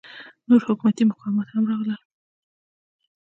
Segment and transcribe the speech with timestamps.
[0.47, 2.01] نور حکومتي مقامات هم راغلل.